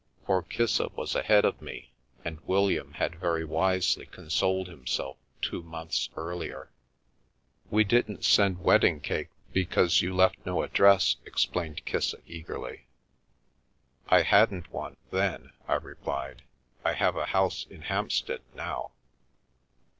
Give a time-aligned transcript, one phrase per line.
[0.25, 1.91] For Kissa was ahead of me,
[2.25, 6.71] and William had very wisely consoled himself two months earlier.
[7.69, 10.63] 330 The View from the Attic" We didn't send wedding cake, because you left no
[10.63, 12.87] address," explained Kissa, eagerly."
[14.09, 16.41] I hadn't one— then," I replied."
[16.83, 18.93] I have a house in Hampstead now."